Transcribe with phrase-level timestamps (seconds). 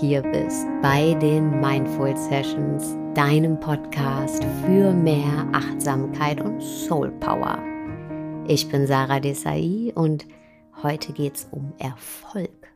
[0.00, 7.58] hier bist bei den Mindful Sessions, deinem Podcast für mehr Achtsamkeit und Soul Power.
[8.48, 10.26] Ich bin Sarah Desai und
[10.82, 12.72] heute geht es um Erfolg.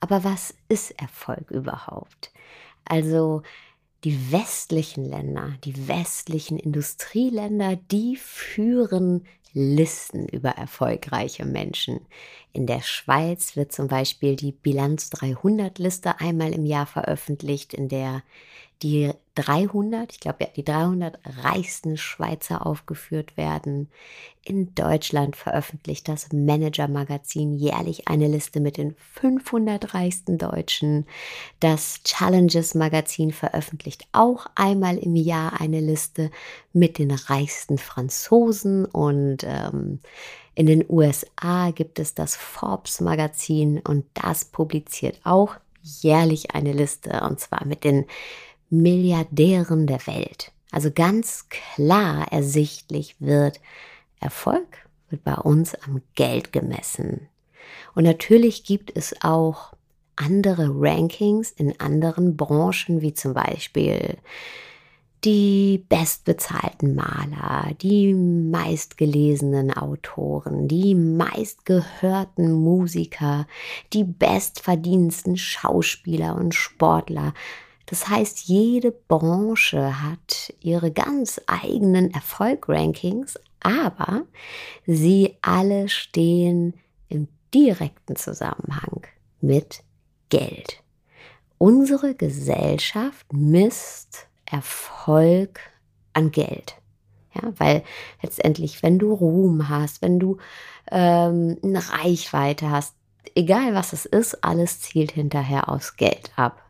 [0.00, 2.32] Aber was ist Erfolg überhaupt?
[2.84, 3.42] Also
[4.02, 9.24] die westlichen Länder, die westlichen Industrieländer, die führen
[9.54, 12.00] Listen über erfolgreiche Menschen.
[12.52, 17.88] In der Schweiz wird zum Beispiel die Bilanz 300 Liste einmal im Jahr veröffentlicht, in
[17.88, 18.22] der
[18.82, 23.88] die 300, ich glaube ja, die 300 reichsten Schweizer aufgeführt werden.
[24.44, 31.06] In Deutschland veröffentlicht das Manager Magazin jährlich eine Liste mit den 500 reichsten Deutschen.
[31.60, 36.30] Das Challenges Magazin veröffentlicht auch einmal im Jahr eine Liste
[36.72, 40.00] mit den reichsten Franzosen und ähm,
[40.54, 47.22] in den USA gibt es das Forbes Magazin und das publiziert auch jährlich eine Liste
[47.22, 48.06] und zwar mit den
[48.72, 50.50] Milliardären der Welt.
[50.70, 53.60] Also ganz klar ersichtlich wird,
[54.20, 54.66] Erfolg
[55.10, 57.28] wird bei uns am Geld gemessen.
[57.94, 59.74] Und natürlich gibt es auch
[60.16, 64.16] andere Rankings in anderen Branchen, wie zum Beispiel
[65.24, 73.46] die bestbezahlten Maler, die meistgelesenen Autoren, die meistgehörten Musiker,
[73.92, 77.34] die bestverdiensten Schauspieler und Sportler.
[77.86, 84.22] Das heißt, jede Branche hat ihre ganz eigenen Erfolgrankings, aber
[84.86, 86.74] sie alle stehen
[87.08, 89.06] im direkten Zusammenhang
[89.40, 89.82] mit
[90.28, 90.82] Geld.
[91.58, 95.60] Unsere Gesellschaft misst Erfolg
[96.12, 96.76] an Geld.
[97.34, 97.82] Ja, weil
[98.22, 100.36] letztendlich, wenn du Ruhm hast, wenn du
[100.90, 102.94] ähm, eine Reichweite hast,
[103.34, 106.61] egal was es ist, alles zielt hinterher aufs Geld ab.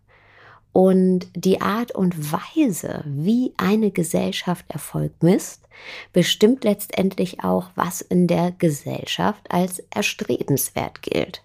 [0.73, 5.69] Und die Art und Weise, wie eine Gesellschaft Erfolg misst,
[6.13, 11.43] bestimmt letztendlich auch, was in der Gesellschaft als erstrebenswert gilt.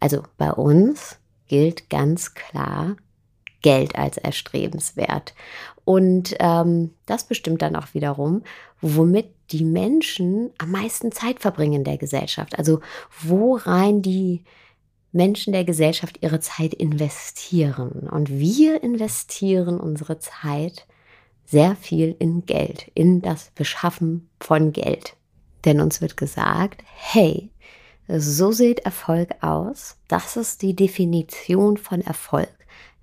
[0.00, 1.18] Also bei uns
[1.48, 2.96] gilt ganz klar
[3.62, 5.34] Geld als erstrebenswert.
[5.84, 8.42] Und ähm, das bestimmt dann auch wiederum,
[8.80, 12.58] womit die Menschen am meisten Zeit verbringen in der Gesellschaft.
[12.58, 12.80] Also
[13.22, 14.42] wo rein die
[15.16, 18.08] Menschen der Gesellschaft ihre Zeit investieren.
[18.10, 20.86] Und wir investieren unsere Zeit
[21.44, 25.16] sehr viel in Geld, in das Beschaffen von Geld.
[25.64, 27.50] Denn uns wird gesagt, hey,
[28.08, 29.96] so sieht Erfolg aus.
[30.08, 32.52] Das ist die Definition von Erfolg.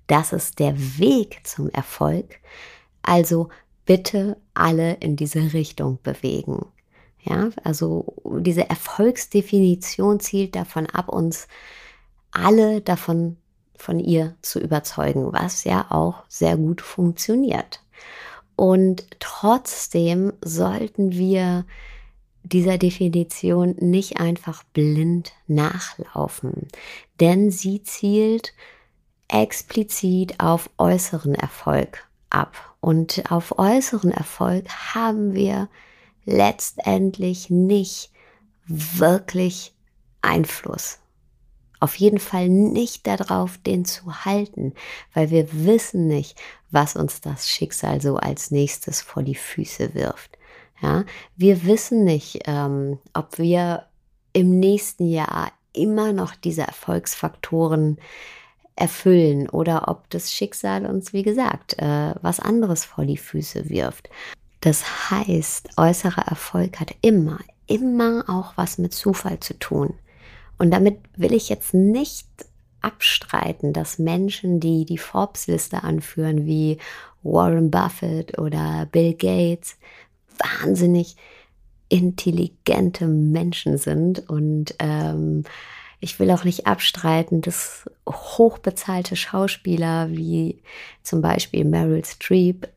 [0.06, 2.38] Das ist der Weg zum Erfolg.
[3.02, 3.48] Also
[3.84, 6.66] bitte alle in diese Richtung bewegen.
[7.22, 11.48] Ja, also diese Erfolgsdefinition zielt davon ab, uns
[12.34, 13.36] alle davon
[13.76, 17.80] von ihr zu überzeugen, was ja auch sehr gut funktioniert.
[18.56, 21.64] Und trotzdem sollten wir
[22.42, 26.68] dieser Definition nicht einfach blind nachlaufen,
[27.20, 28.52] denn sie zielt
[29.28, 32.76] explizit auf äußeren Erfolg ab.
[32.80, 35.68] Und auf äußeren Erfolg haben wir
[36.26, 38.10] letztendlich nicht
[38.66, 39.72] wirklich
[40.20, 40.98] Einfluss
[41.84, 44.72] auf jeden Fall nicht darauf, den zu halten,
[45.12, 46.40] weil wir wissen nicht,
[46.70, 50.38] was uns das Schicksal so als nächstes vor die Füße wirft.
[50.80, 51.04] Ja,
[51.36, 53.84] wir wissen nicht, ähm, ob wir
[54.32, 57.98] im nächsten Jahr immer noch diese Erfolgsfaktoren
[58.76, 64.08] erfüllen oder ob das Schicksal uns, wie gesagt, äh, was anderes vor die Füße wirft.
[64.62, 69.92] Das heißt, äußerer Erfolg hat immer, immer auch was mit Zufall zu tun.
[70.58, 72.26] Und damit will ich jetzt nicht
[72.80, 76.78] abstreiten, dass Menschen, die die Forbes-Liste anführen, wie
[77.22, 79.76] Warren Buffett oder Bill Gates,
[80.38, 81.16] wahnsinnig
[81.88, 84.28] intelligente Menschen sind.
[84.28, 85.44] Und ähm,
[86.00, 90.62] ich will auch nicht abstreiten, dass hochbezahlte Schauspieler wie
[91.02, 92.68] zum Beispiel Meryl Streep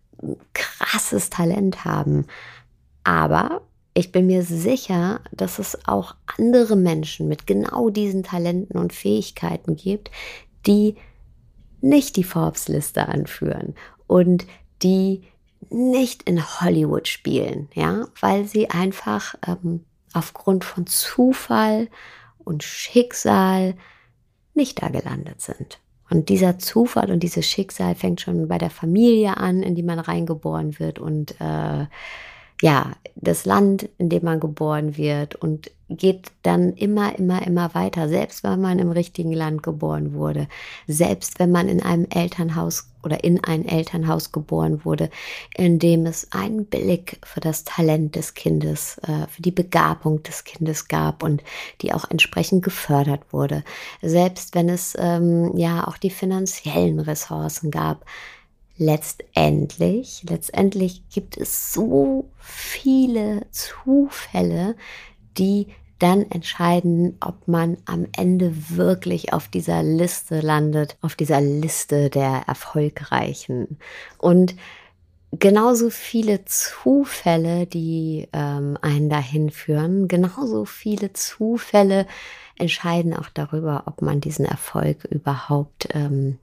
[0.53, 2.25] krasses Talent haben.
[3.03, 3.61] Aber
[3.97, 9.75] ich bin mir sicher, dass es auch andere Menschen mit genau diesen Talenten und Fähigkeiten
[9.75, 10.11] gibt,
[10.67, 10.97] die
[11.81, 13.73] nicht die Forbes-Liste anführen
[14.05, 14.45] und
[14.83, 15.23] die
[15.71, 19.83] nicht in Hollywood spielen, ja, weil sie einfach ähm,
[20.13, 21.87] aufgrund von Zufall
[22.37, 23.73] und Schicksal
[24.53, 25.79] nicht da gelandet sind.
[26.07, 29.97] Und dieser Zufall und dieses Schicksal fängt schon bei der Familie an, in die man
[29.97, 31.87] reingeboren wird und äh,
[32.61, 38.09] ja, das Land, in dem man geboren wird und geht dann immer, immer, immer weiter,
[38.09, 40.47] selbst wenn man im richtigen Land geboren wurde,
[40.85, 45.09] selbst wenn man in einem Elternhaus oder in ein Elternhaus geboren wurde,
[45.55, 50.43] in dem es einen Blick für das Talent des Kindes, äh, für die Begabung des
[50.43, 51.41] Kindes gab und
[51.81, 53.63] die auch entsprechend gefördert wurde,
[54.01, 58.03] selbst wenn es ähm, ja auch die finanziellen Ressourcen gab,
[58.77, 64.75] letztendlich, letztendlich gibt es so viele Zufälle,
[65.37, 65.67] die
[65.99, 72.43] dann entscheiden, ob man am Ende wirklich auf dieser Liste landet, auf dieser Liste der
[72.47, 73.79] Erfolgreichen.
[74.19, 74.55] Und
[75.31, 82.05] genauso viele Zufälle, die ähm, einen dahin führen, genauso viele Zufälle
[82.57, 86.37] entscheiden auch darüber, ob man diesen Erfolg überhaupt ähm,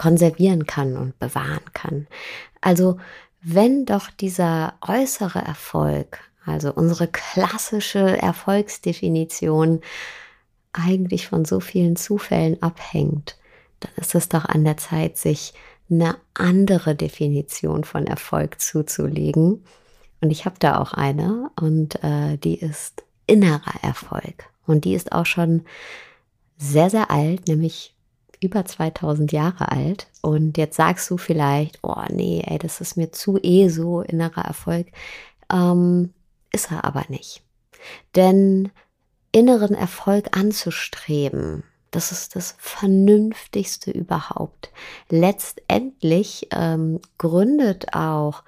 [0.00, 2.06] konservieren kann und bewahren kann.
[2.62, 2.96] Also
[3.42, 9.82] wenn doch dieser äußere Erfolg, also unsere klassische Erfolgsdefinition,
[10.72, 13.36] eigentlich von so vielen Zufällen abhängt,
[13.80, 15.52] dann ist es doch an der Zeit, sich
[15.90, 19.62] eine andere Definition von Erfolg zuzulegen.
[20.22, 24.48] Und ich habe da auch eine und äh, die ist innerer Erfolg.
[24.66, 25.66] Und die ist auch schon
[26.56, 27.94] sehr, sehr alt, nämlich
[28.40, 33.12] über 2000 Jahre alt und jetzt sagst du vielleicht, oh nee, ey, das ist mir
[33.12, 34.86] zu eh so innerer Erfolg.
[35.52, 36.12] Ähm,
[36.52, 37.42] ist er aber nicht.
[38.16, 38.70] Denn
[39.32, 44.70] inneren Erfolg anzustreben, das ist das Vernünftigste überhaupt.
[45.08, 48.44] Letztendlich ähm, gründet auch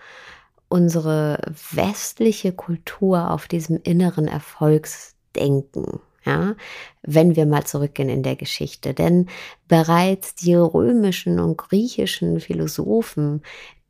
[0.69, 6.55] unsere westliche Kultur auf diesem inneren Erfolgsdenken ja,
[7.03, 8.95] wenn wir mal zurückgehen in der Geschichte.
[8.95, 9.29] Denn
[9.69, 13.43] bereits die römischen und griechischen Philosophen,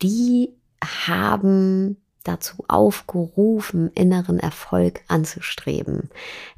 [0.03, 0.51] die
[0.85, 6.11] haben dazu aufgerufen, inneren Erfolg anzustreben.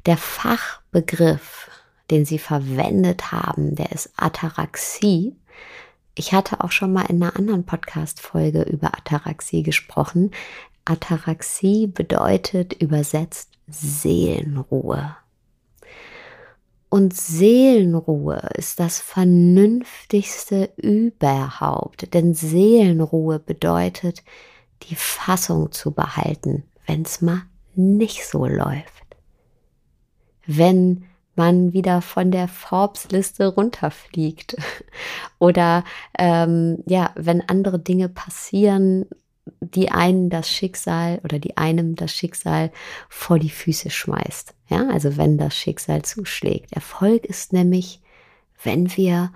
[0.05, 1.69] Der Fachbegriff,
[2.11, 5.35] den sie verwendet haben, der ist Ataraxie.
[6.13, 10.31] Ich hatte auch schon mal in einer anderen Podcast-Folge über Ataraxie gesprochen.
[10.85, 15.17] Ataraxie bedeutet übersetzt Seelenruhe.
[16.95, 24.23] Und Seelenruhe ist das Vernünftigste überhaupt, denn Seelenruhe bedeutet,
[24.83, 27.41] die Fassung zu behalten, wenn es mal
[27.75, 29.17] nicht so läuft.
[30.45, 31.03] Wenn
[31.35, 34.55] man wieder von der Forbes-Liste runterfliegt
[35.37, 35.83] oder
[36.17, 39.05] ähm, ja, wenn andere Dinge passieren,
[39.61, 42.71] die einen das Schicksal oder die einem das Schicksal
[43.09, 44.53] vor die Füße schmeißt.
[44.69, 46.73] Ja, also wenn das Schicksal zuschlägt.
[46.73, 48.01] Erfolg ist nämlich,
[48.63, 49.31] wenn wir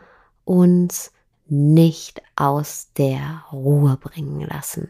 [0.46, 1.12] uns
[1.48, 4.90] nicht aus der Ruhe bringen lassen.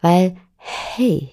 [0.00, 1.30] Weil, hey,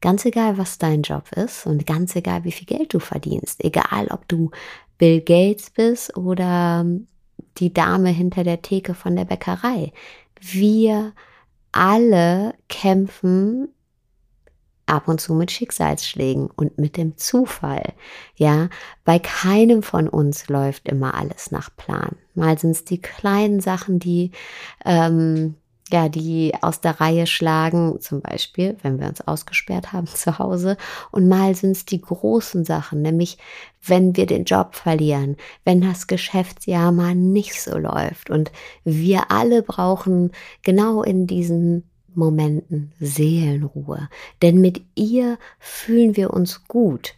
[0.00, 4.08] ganz egal, was dein Job ist und ganz egal, wie viel Geld du verdienst, egal,
[4.10, 4.50] ob du
[4.98, 6.84] Bill Gates bist oder
[7.58, 9.92] die Dame hinter der Theke von der Bäckerei,
[10.40, 11.12] wir
[11.72, 13.68] alle kämpfen
[14.86, 17.92] ab und zu mit Schicksalsschlägen und mit dem Zufall.
[18.34, 18.68] Ja,
[19.04, 22.16] bei keinem von uns läuft immer alles nach Plan.
[22.34, 24.32] Mal sind es die kleinen Sachen, die
[24.84, 25.54] ähm,
[25.92, 30.76] ja, die aus der Reihe schlagen, zum Beispiel, wenn wir uns ausgesperrt haben zu Hause.
[31.10, 33.38] Und mal sind es die großen Sachen, nämlich
[33.84, 38.30] wenn wir den Job verlieren, wenn das Geschäftsjahr mal nicht so läuft.
[38.30, 38.52] Und
[38.84, 40.32] wir alle brauchen
[40.62, 44.08] genau in diesen Momenten Seelenruhe.
[44.42, 47.14] Denn mit ihr fühlen wir uns gut.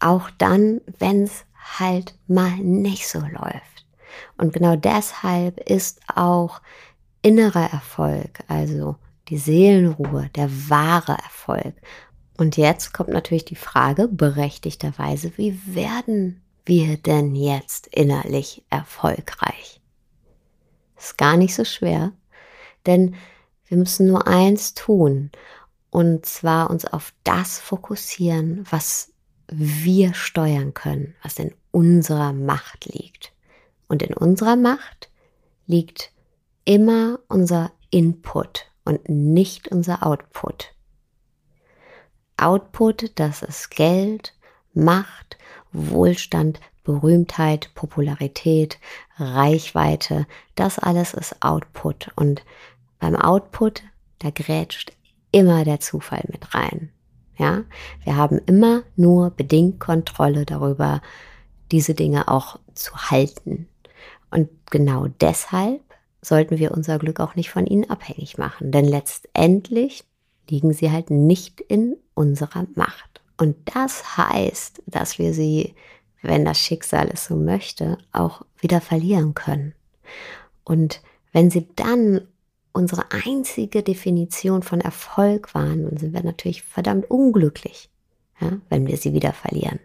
[0.00, 1.44] Auch dann, wenn es
[1.78, 3.86] halt mal nicht so läuft.
[4.38, 6.60] Und genau deshalb ist auch
[7.26, 8.94] innerer Erfolg, also
[9.28, 11.74] die Seelenruhe, der wahre Erfolg.
[12.36, 19.80] Und jetzt kommt natürlich die Frage berechtigterweise, wie werden wir denn jetzt innerlich erfolgreich?
[20.96, 22.12] Ist gar nicht so schwer,
[22.86, 23.16] denn
[23.66, 25.32] wir müssen nur eins tun,
[25.90, 29.12] und zwar uns auf das fokussieren, was
[29.48, 33.32] wir steuern können, was in unserer Macht liegt.
[33.88, 35.10] Und in unserer Macht
[35.66, 36.12] liegt
[36.66, 40.74] immer unser Input und nicht unser Output.
[42.36, 44.34] Output, das ist Geld,
[44.74, 45.38] Macht,
[45.72, 48.78] Wohlstand, Berühmtheit, Popularität,
[49.16, 52.10] Reichweite, das alles ist Output.
[52.16, 52.44] Und
[52.98, 53.82] beim Output,
[54.18, 54.92] da grätscht
[55.32, 56.90] immer der Zufall mit rein.
[57.38, 57.64] Ja,
[58.04, 61.00] wir haben immer nur bedingt Kontrolle darüber,
[61.70, 63.68] diese Dinge auch zu halten.
[64.30, 65.85] Und genau deshalb
[66.26, 68.72] sollten wir unser Glück auch nicht von ihnen abhängig machen.
[68.72, 70.04] Denn letztendlich
[70.48, 73.22] liegen sie halt nicht in unserer Macht.
[73.36, 75.74] Und das heißt, dass wir sie,
[76.22, 79.74] wenn das Schicksal es so möchte, auch wieder verlieren können.
[80.64, 81.00] Und
[81.32, 82.22] wenn sie dann
[82.72, 87.88] unsere einzige Definition von Erfolg waren, dann sind wir natürlich verdammt unglücklich,
[88.40, 89.78] ja, wenn wir sie wieder verlieren.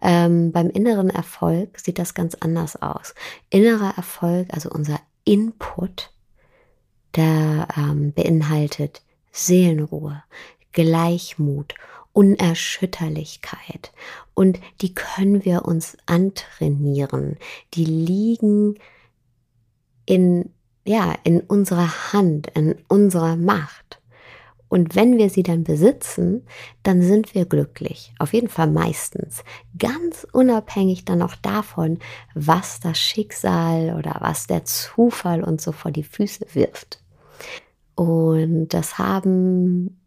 [0.00, 3.14] Ähm, beim inneren Erfolg sieht das ganz anders aus.
[3.50, 6.10] Innerer Erfolg, also unser Input,
[7.14, 10.24] der ähm, beinhaltet Seelenruhe,
[10.72, 11.74] Gleichmut,
[12.14, 13.92] Unerschütterlichkeit.
[14.32, 17.36] Und die können wir uns antrainieren.
[17.74, 18.78] Die liegen
[20.06, 20.50] in,
[20.86, 23.97] ja, in unserer Hand, in unserer Macht.
[24.68, 26.46] Und wenn wir sie dann besitzen,
[26.82, 28.12] dann sind wir glücklich.
[28.18, 29.42] Auf jeden Fall meistens.
[29.78, 31.98] Ganz unabhängig dann auch davon,
[32.34, 37.02] was das Schicksal oder was der Zufall uns so vor die Füße wirft.
[37.94, 39.98] Und das haben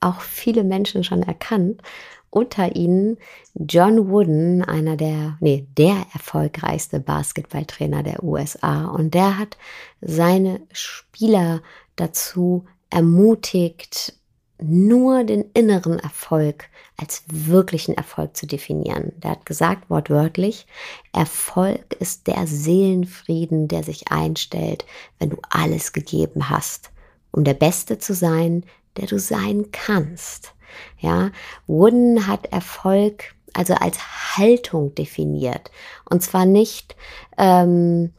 [0.00, 1.82] auch viele Menschen schon erkannt.
[2.30, 3.16] Unter ihnen
[3.54, 8.86] John Wooden, einer der, nee, der erfolgreichste Basketballtrainer der USA.
[8.86, 9.56] Und der hat
[10.00, 11.62] seine Spieler
[11.96, 14.14] dazu ermutigt,
[14.58, 19.12] nur den inneren Erfolg als wirklichen Erfolg zu definieren.
[19.16, 20.66] Der hat gesagt, wortwörtlich,
[21.12, 24.86] Erfolg ist der Seelenfrieden, der sich einstellt,
[25.18, 26.90] wenn du alles gegeben hast,
[27.32, 28.64] um der Beste zu sein,
[28.96, 30.54] der du sein kannst.
[30.98, 31.30] Ja,
[31.66, 35.70] Wooden hat Erfolg also als Haltung definiert.
[36.08, 36.94] Und zwar nicht
[37.38, 38.12] ähm,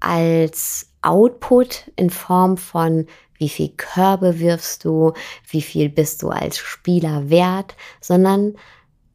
[0.00, 3.06] als Output in Form von
[3.42, 5.14] wie viel Körbe wirfst du,
[5.48, 8.54] wie viel bist du als Spieler wert, sondern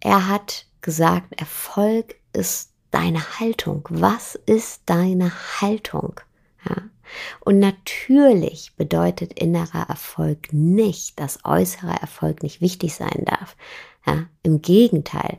[0.02, 3.88] er hat gesagt, Erfolg ist deine Haltung.
[3.90, 5.32] Was ist deine
[5.62, 6.20] Haltung?
[6.68, 6.76] Ja.
[7.40, 13.56] Und natürlich bedeutet innerer Erfolg nicht, dass äußerer Erfolg nicht wichtig sein darf.
[14.06, 15.38] Ja, Im Gegenteil,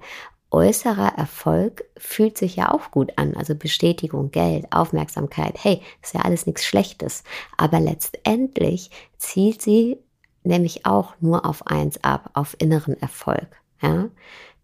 [0.51, 3.37] äußerer Erfolg fühlt sich ja auch gut an.
[3.37, 5.63] Also Bestätigung, Geld, Aufmerksamkeit.
[5.63, 7.23] Hey, ist ja alles nichts Schlechtes.
[7.57, 9.99] Aber letztendlich zielt sie
[10.45, 13.49] nämlich auch nur auf eins ab, auf inneren Erfolg.
[13.83, 14.09] Ja,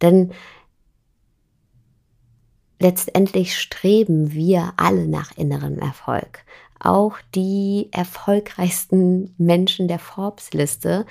[0.00, 0.33] denn
[2.81, 6.45] letztendlich streben wir alle nach innerem Erfolg.
[6.81, 11.07] Auch die erfolgreichsten Menschen der Forbes-Liste,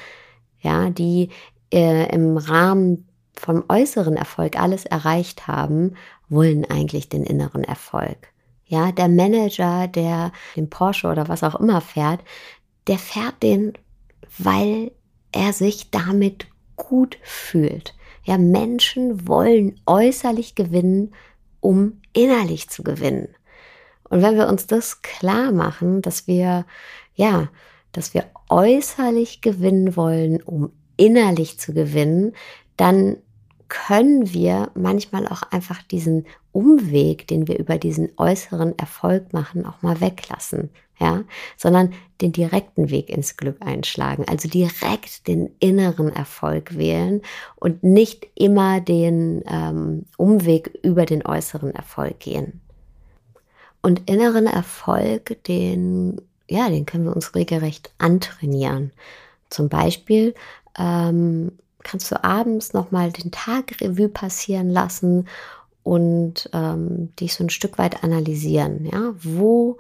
[0.60, 1.30] ja, die
[1.74, 5.96] äh, im Rahmen vom äußeren Erfolg alles erreicht haben,
[6.30, 8.30] wollen eigentlich den inneren Erfolg.
[8.66, 12.22] Ja, der Manager, der den Porsche oder was auch immer fährt,
[12.88, 13.74] der fährt den,
[14.38, 14.92] weil
[15.32, 17.96] er sich damit gut fühlt.
[18.24, 21.14] Ja, Menschen wollen äußerlich gewinnen,
[21.60, 23.30] um innerlich zu gewinnen.
[24.10, 26.66] Und wenn wir uns das klar machen, dass wir,
[27.16, 27.50] ja,
[27.92, 32.34] dass wir äußerlich gewinnen wollen, um innerlich zu gewinnen,
[32.78, 33.18] dann
[33.74, 39.82] können wir manchmal auch einfach diesen Umweg, den wir über diesen äußeren Erfolg machen, auch
[39.82, 41.24] mal weglassen, ja,
[41.58, 47.22] sondern den direkten Weg ins Glück einschlagen, also direkt den inneren Erfolg wählen
[47.56, 52.62] und nicht immer den ähm, Umweg über den äußeren Erfolg gehen.
[53.82, 58.92] Und inneren Erfolg, den, ja, den können wir uns regelrecht antrainieren.
[59.50, 60.36] Zum Beispiel
[60.78, 61.52] ähm,
[61.84, 65.28] kannst du abends nochmal den Tag Revue passieren lassen
[65.84, 68.86] und ähm, dich so ein Stück weit analysieren.
[68.86, 69.78] Ja, wo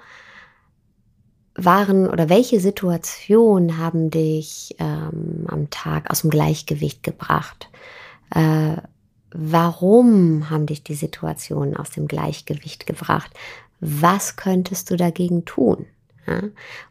[1.55, 7.69] waren oder welche Situationen haben dich ähm, am Tag aus dem Gleichgewicht gebracht?
[8.33, 8.77] Äh,
[9.31, 13.31] warum haben dich die Situationen aus dem Gleichgewicht gebracht?
[13.79, 15.86] Was könntest du dagegen tun?
[16.27, 16.42] Ja?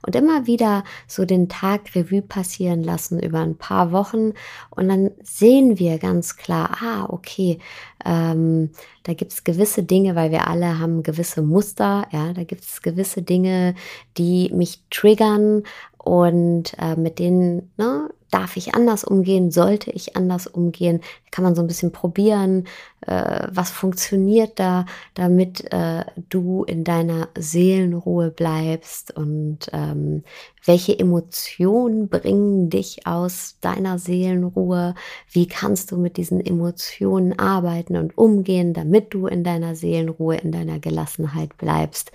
[0.04, 4.32] Und immer wieder so den Tag Revue passieren lassen über ein paar Wochen
[4.70, 7.58] und dann sehen wir ganz klar, ah, okay,
[8.04, 8.70] ähm,
[9.04, 12.82] da gibt es gewisse Dinge, weil wir alle haben gewisse Muster, ja, da gibt es
[12.82, 13.74] gewisse Dinge,
[14.18, 15.62] die mich triggern
[16.02, 21.54] und äh, mit denen ne, darf ich anders umgehen, sollte ich anders umgehen, kann man
[21.54, 22.66] so ein bisschen probieren,
[23.06, 29.14] äh, was funktioniert da, damit äh, du in deiner Seelenruhe bleibst?
[29.14, 30.24] Und ähm,
[30.64, 34.94] welche Emotionen bringen dich aus deiner Seelenruhe,
[35.30, 40.52] wie kannst du mit diesen Emotionen arbeiten und umgehen, damit du in deiner Seelenruhe, in
[40.52, 42.12] deiner Gelassenheit bleibst.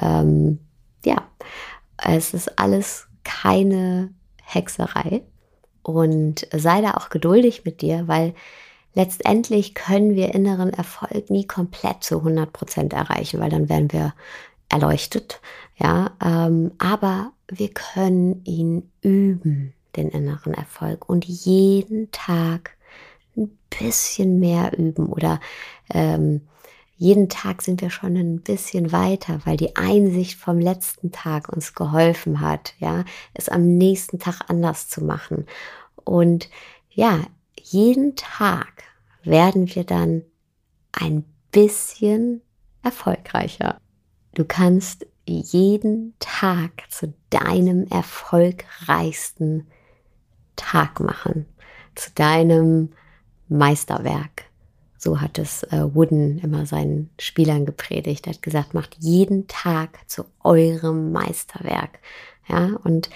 [0.00, 0.60] Ähm,
[1.04, 1.22] ja,
[1.98, 4.10] es ist alles keine
[4.42, 5.22] Hexerei
[5.82, 8.34] und sei da auch geduldig mit dir, weil
[8.94, 14.14] letztendlich können wir inneren Erfolg nie komplett zu 100 Prozent erreichen, weil dann werden wir
[14.68, 15.40] erleuchtet,
[15.76, 19.72] ja, ähm, aber wir können ihn üben.
[19.96, 22.76] den inneren Erfolg und jeden Tag
[23.36, 25.40] ein bisschen mehr üben oder
[25.92, 26.42] ähm,
[26.96, 31.74] jeden Tag sind wir schon ein bisschen weiter, weil die Einsicht vom letzten Tag uns
[31.74, 35.46] geholfen hat, ja, es am nächsten Tag anders zu machen.
[36.04, 36.48] Und
[36.90, 37.20] ja,
[37.60, 38.84] jeden Tag
[39.22, 40.22] werden wir dann
[40.92, 42.40] ein bisschen
[42.82, 43.78] erfolgreicher.
[44.34, 49.66] Du kannst jeden Tag zu deinem erfolgreichsten
[50.54, 51.46] Tag machen,
[51.94, 52.92] zu deinem
[53.48, 54.44] Meisterwerk.
[54.98, 58.26] So hat es äh, Wooden immer seinen Spielern gepredigt.
[58.26, 61.98] Er hat gesagt, macht jeden Tag zu eurem Meisterwerk.
[62.48, 63.10] Ja, und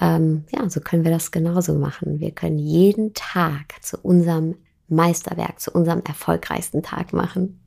[0.00, 2.20] ähm, ja, so können wir das genauso machen.
[2.20, 4.54] Wir können jeden Tag zu unserem
[4.88, 7.60] Meisterwerk, zu unserem erfolgreichsten Tag machen.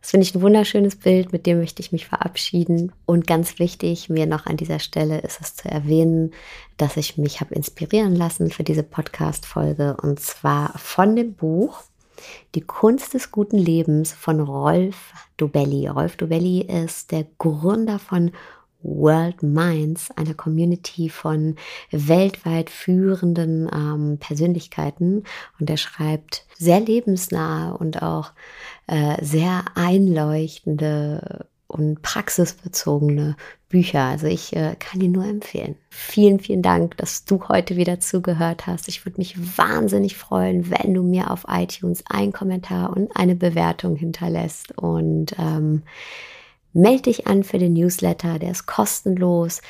[0.00, 2.92] Das finde ich ein wunderschönes Bild, mit dem möchte ich mich verabschieden.
[3.04, 6.32] Und ganz wichtig, mir noch an dieser Stelle ist es zu erwähnen,
[6.78, 11.82] dass ich mich habe inspirieren lassen für diese Podcast-Folge und zwar von dem Buch
[12.54, 15.88] Die Kunst des guten Lebens von Rolf Dobelli.
[15.88, 18.32] Rolf Dobelli ist der Gründer von
[18.82, 21.56] World Minds, einer Community von
[21.90, 25.24] weltweit führenden ähm, Persönlichkeiten.
[25.58, 28.32] Und er schreibt sehr lebensnah und auch
[28.86, 33.36] äh, sehr einleuchtende und praxisbezogene
[33.68, 34.02] Bücher.
[34.02, 35.76] Also ich äh, kann ihn nur empfehlen.
[35.88, 38.88] Vielen, vielen Dank, dass du heute wieder zugehört hast.
[38.88, 43.96] Ich würde mich wahnsinnig freuen, wenn du mir auf iTunes einen Kommentar und eine Bewertung
[43.96, 44.76] hinterlässt.
[44.76, 45.82] Und ähm,
[46.72, 49.62] melde dich an für den Newsletter, der ist kostenlos.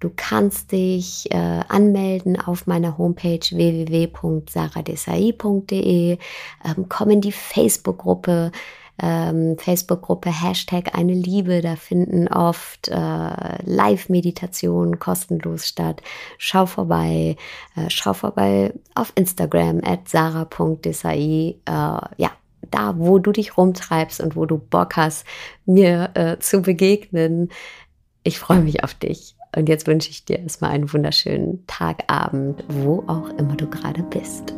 [0.00, 6.12] Du kannst dich äh, anmelden auf meiner Homepage www.saradesai.de.
[6.12, 8.52] Ähm, komm in die Facebook-Gruppe.
[9.00, 16.02] Ähm, Facebook-Gruppe Hashtag eine Liebe, da finden oft äh, Live-Meditationen kostenlos statt.
[16.38, 17.36] Schau vorbei,
[17.76, 21.56] äh, schau vorbei auf Instagram at sarah.desai.
[21.64, 22.30] Äh, ja,
[22.70, 25.26] da, wo du dich rumtreibst und wo du Bock hast,
[25.64, 27.50] mir äh, zu begegnen.
[28.24, 29.36] Ich freue mich auf dich.
[29.56, 34.02] Und jetzt wünsche ich dir erstmal einen wunderschönen Tag, Abend, wo auch immer du gerade
[34.02, 34.54] bist.